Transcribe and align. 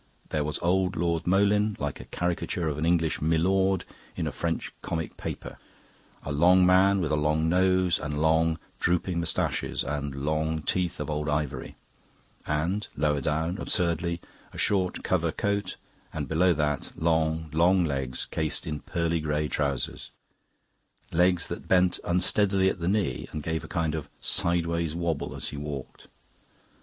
There 0.29 0.43
was 0.43 0.57
old 0.63 0.95
Lord 0.95 1.27
Moleyn, 1.27 1.77
like 1.79 1.99
a 1.99 2.05
caricature 2.05 2.67
of 2.67 2.79
an 2.79 2.87
English 2.87 3.21
milord 3.21 3.85
in 4.15 4.25
a 4.25 4.31
French 4.31 4.73
comic 4.81 5.15
paper: 5.15 5.59
a 6.23 6.31
long 6.31 6.65
man, 6.65 7.01
with 7.01 7.11
a 7.11 7.15
long 7.15 7.47
nose 7.47 7.99
and 7.99 8.19
long, 8.19 8.57
drooping 8.79 9.19
moustaches 9.19 9.83
and 9.83 10.15
long 10.15 10.63
teeth 10.63 10.99
of 10.99 11.11
old 11.11 11.29
ivory, 11.29 11.75
and 12.47 12.87
lower 12.97 13.21
down, 13.21 13.59
absurdly, 13.59 14.19
a 14.51 14.57
short 14.57 15.03
covert 15.03 15.37
coat, 15.37 15.75
and 16.11 16.27
below 16.27 16.51
that 16.51 16.93
long, 16.95 17.47
long 17.53 17.85
legs 17.85 18.25
cased 18.31 18.65
in 18.65 18.79
pearl 18.79 19.19
grey 19.19 19.47
trousers 19.47 20.09
legs 21.11 21.45
that 21.45 21.67
bent 21.67 21.99
unsteadily 22.03 22.69
at 22.71 22.79
the 22.79 22.89
knee 22.89 23.29
and 23.31 23.43
gave 23.43 23.63
a 23.63 23.67
kind 23.67 23.93
of 23.93 24.09
sideways 24.19 24.95
wobble 24.95 25.35
as 25.35 25.49
he 25.49 25.57
walked. 25.57 26.07